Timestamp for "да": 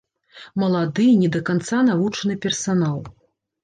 1.37-1.43